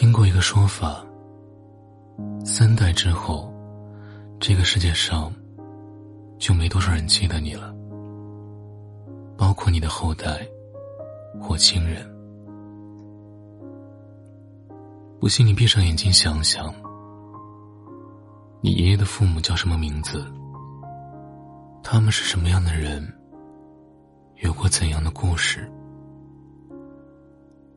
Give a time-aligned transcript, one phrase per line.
[0.00, 1.04] 听过一个说法：
[2.42, 3.52] 三代之后，
[4.40, 5.30] 这个世界上
[6.38, 7.70] 就没多少人记得你了，
[9.36, 10.40] 包括你的后代
[11.38, 12.02] 或亲人。
[15.20, 16.74] 不信，你闭上眼睛想想，
[18.62, 20.24] 你爷爷的父母叫什么名字？
[21.82, 23.06] 他们是什么样的人？
[24.36, 25.70] 有过怎样的故事？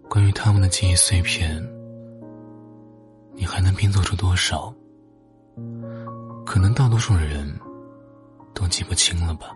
[0.10, 1.62] 关于他们的记忆碎片，
[3.36, 4.74] 你还能拼凑出多少？
[6.46, 7.48] 可能大多数人
[8.54, 9.48] 都记不清了吧。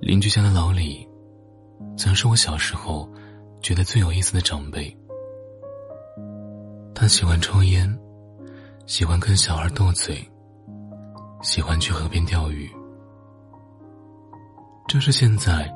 [0.00, 1.08] 邻居家的老李，
[1.96, 3.08] 曾是我小时候
[3.60, 4.94] 觉得最有意思的长辈。
[6.94, 7.98] 他喜欢抽烟，
[8.86, 10.22] 喜欢跟小孩斗嘴，
[11.42, 12.70] 喜欢去河边钓鱼。
[14.86, 15.72] 这是现在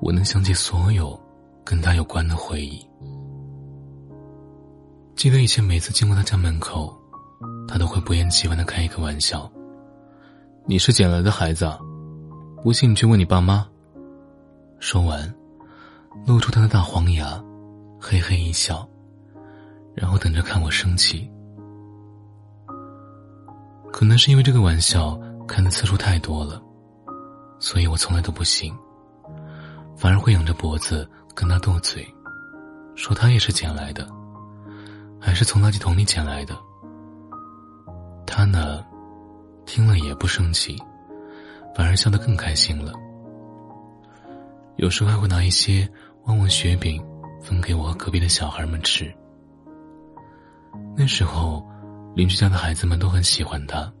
[0.00, 1.18] 我能想起所有
[1.64, 2.86] 跟他有关的回忆。
[5.20, 6.98] 记得以前每次经过他家门口，
[7.68, 9.52] 他都会不厌其烦的开一个玩笑
[10.64, 11.70] ：“你是捡来的孩子，
[12.62, 13.68] 不信你去问你爸妈。”
[14.80, 15.30] 说完，
[16.26, 17.38] 露出他的大黄牙，
[18.00, 18.88] 嘿嘿一笑，
[19.94, 21.30] 然后等着看我生气。
[23.92, 26.62] 可能是因为这个玩笑看的次数太多了。
[27.58, 28.74] 所以我从来都不信，
[29.98, 32.08] 反而会仰着脖子跟他斗嘴，
[32.94, 34.08] 说他也是捡来的，
[35.20, 36.56] 还是从垃圾桶里捡来的。
[38.26, 38.84] 他呢，
[39.66, 40.78] 听了也不生气，
[41.74, 42.92] 反而笑得更开心了。
[44.76, 45.86] 有时候还会拿一些
[46.24, 47.04] 旺旺雪饼
[47.42, 49.12] 分给我和隔壁的小孩们吃。
[50.96, 51.68] 那时候，
[52.14, 53.92] 邻居家的孩子们都很喜欢他，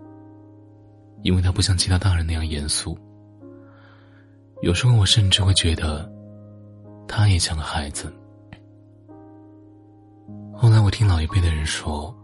[1.22, 2.98] 因为他不像其他大人那样严肃。
[4.62, 6.10] 有时候我甚至会觉得，
[7.08, 8.12] 他也像个孩子。
[10.62, 12.14] 后来我听老一辈的人说，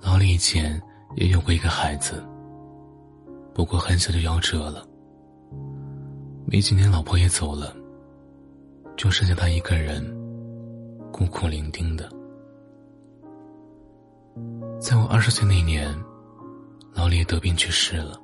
[0.00, 0.82] 老李以前
[1.14, 2.20] 也有过一个孩子，
[3.54, 4.84] 不过很小就夭折了。
[6.44, 7.72] 没几年，老婆也走了，
[8.96, 10.04] 就剩下他一个人，
[11.12, 12.10] 孤苦伶仃的。
[14.80, 15.96] 在我二十岁那年，
[16.92, 18.20] 老李得病去世了。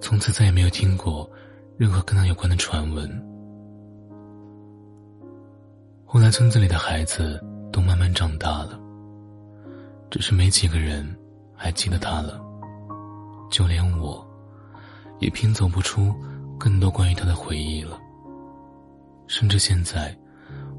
[0.00, 1.30] 从此再也没有听过
[1.78, 3.31] 任何跟他有关的传闻。
[6.12, 7.42] 后来村子里的孩子
[7.72, 8.78] 都慢慢长大了，
[10.10, 11.02] 只是没几个人
[11.54, 12.38] 还记得他了。
[13.50, 14.22] 就连我，
[15.20, 16.14] 也拼凑不出
[16.58, 17.98] 更多关于他的回忆了。
[19.26, 20.14] 甚至现在，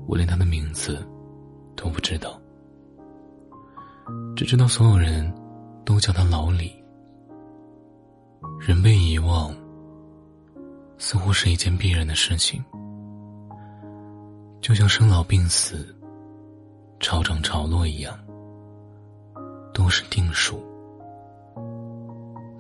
[0.05, 1.03] 我连他的名字
[1.75, 2.39] 都不知道，
[4.35, 5.33] 只知道所有人
[5.83, 6.72] 都叫他老李。
[8.59, 9.51] 人被遗忘，
[10.99, 12.63] 似乎是一件必然的事情，
[14.63, 15.94] 就像生老病死、
[17.01, 18.18] 潮涨潮落一样，
[19.74, 20.63] 都是定数，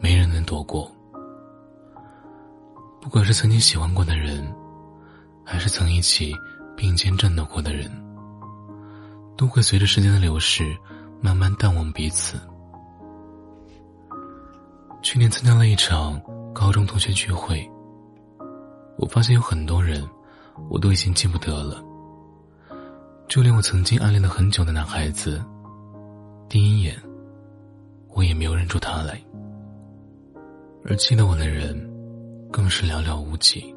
[0.01, 0.91] 没人能躲过。
[2.99, 4.45] 不管是曾经喜欢过的人，
[5.45, 6.33] 还是曾一起
[6.75, 7.89] 并肩战斗过的人，
[9.37, 10.75] 都会随着时间的流逝，
[11.21, 12.37] 慢慢淡忘彼此。
[15.01, 16.21] 去年参加了一场
[16.53, 17.65] 高中同学聚会，
[18.97, 20.05] 我发现有很多人，
[20.69, 21.81] 我都已经记不得了。
[23.33, 25.43] 就连我曾经暗恋了很久的男孩子，
[26.47, 26.95] 第一眼，
[28.09, 29.19] 我也没有认出他来。
[30.85, 31.75] 而记得我的人，
[32.51, 33.73] 更是寥寥无几。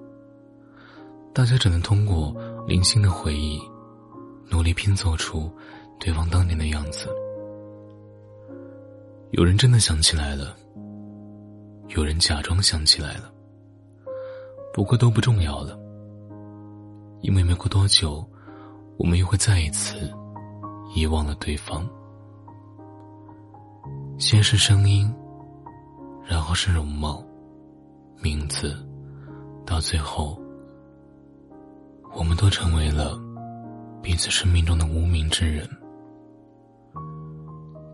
[1.32, 2.36] 大家只能通过
[2.66, 3.58] 零星的回忆，
[4.50, 5.50] 努力拼凑出
[5.98, 7.08] 对方当年的样子。
[9.30, 10.54] 有人真的想起来了。
[11.96, 13.32] 有人假装想起来了，
[14.74, 15.78] 不过都不重要了，
[17.22, 18.22] 因为没过多久，
[18.98, 20.12] 我们又会再一次
[20.94, 21.88] 遗忘了对方。
[24.18, 25.12] 先是声音，
[26.24, 27.24] 然后是容貌、
[28.22, 28.76] 名字，
[29.64, 30.40] 到最后，
[32.14, 33.18] 我们都成为了
[34.02, 35.68] 彼此生命中的无名之人。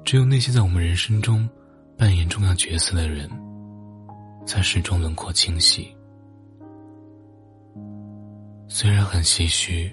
[0.05, 1.49] 只有那些在我们人生中
[1.97, 3.29] 扮演重要角色的人。
[4.45, 5.97] 才始终轮廓清晰，
[8.67, 9.89] 虽然很唏嘘，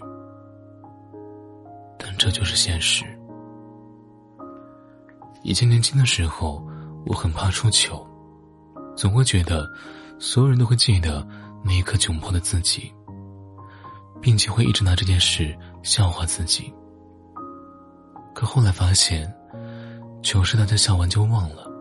[2.19, 3.05] 这就是现实。
[5.41, 6.61] 以前年轻的时候，
[7.05, 8.05] 我很怕出糗，
[8.93, 9.65] 总会觉得
[10.19, 11.25] 所有人都会记得
[11.63, 12.93] 那一刻窘迫的自己，
[14.19, 16.73] 并且会一直拿这件事笑话自己。
[18.35, 19.33] 可后来发现，
[20.21, 21.71] 糗事大家笑完就忘了，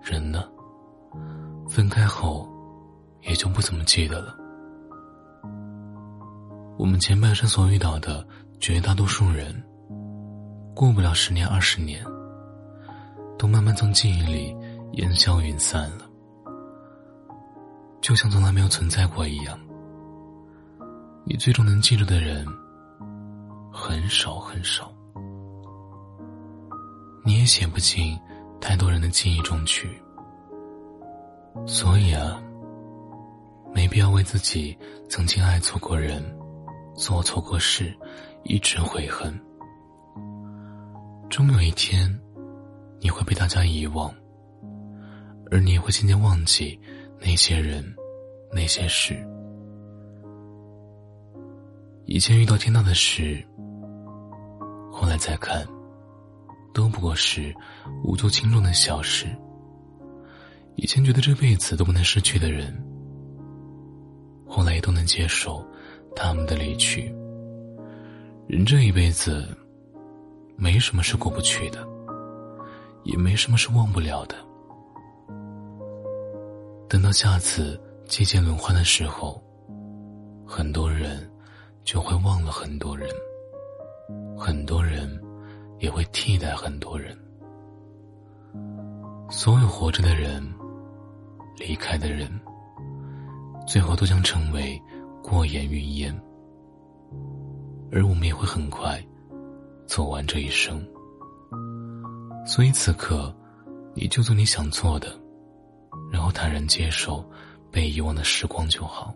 [0.00, 0.44] 人呢？
[1.68, 2.48] 分开后，
[3.22, 4.36] 也就不怎么记得了。
[6.78, 8.24] 我们前半生所遇到的
[8.60, 9.54] 绝大多数人，
[10.74, 12.04] 过不了十年二十年，
[13.38, 14.54] 都慢慢从记忆里
[14.92, 16.06] 烟消云散了，
[18.02, 19.58] 就像从来没有存在过一样。
[21.24, 22.46] 你最终能记住的人，
[23.72, 24.92] 很少很少，
[27.24, 28.14] 你也写不进
[28.60, 29.90] 太多人的记忆中去。
[31.66, 32.42] 所以啊，
[33.74, 34.76] 没必要为自己
[35.08, 36.22] 曾经爱错过人、
[36.94, 37.96] 做错过事
[38.44, 39.32] 一直悔恨。
[41.28, 42.12] 终有一天，
[43.00, 44.12] 你会被大家遗忘，
[45.50, 46.78] 而你也会渐渐忘记
[47.20, 47.84] 那些人、
[48.52, 49.14] 那些事。
[52.06, 53.40] 以前遇到天大的事，
[54.90, 55.64] 后来再看，
[56.74, 57.54] 都不过是
[58.02, 59.26] 无足轻重的小事。
[60.74, 62.76] 以前觉得这辈子都不能失去的人，
[64.48, 65.64] 后来也都能接受
[66.16, 67.14] 他们的离去。
[68.50, 69.46] 人这一辈子，
[70.56, 71.86] 没什么是过不去的，
[73.04, 74.34] 也没什么是忘不了的。
[76.88, 79.40] 等到下次季节轮换的时候，
[80.44, 81.30] 很多人
[81.84, 83.08] 就会忘了很多人，
[84.36, 85.08] 很多人
[85.78, 87.16] 也会替代很多人。
[89.30, 90.42] 所有活着的人。
[91.56, 92.26] 离开的人，
[93.66, 94.80] 最后都将成为
[95.22, 96.22] 过眼云烟，
[97.92, 99.02] 而我们也会很快
[99.86, 100.84] 走完这一生。
[102.46, 103.34] 所以此刻，
[103.94, 105.08] 你就做你想做的，
[106.10, 107.24] 然后坦然接受
[107.70, 109.14] 被遗忘的时光就好。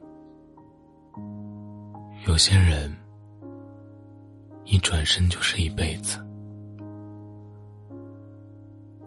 [2.26, 2.94] 有些人，
[4.64, 6.18] 一转身就是一辈子。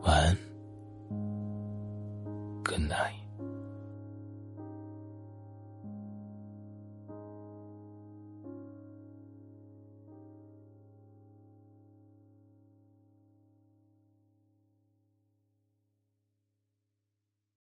[0.04, 0.38] 晚安
[2.64, 3.17] ，Good night。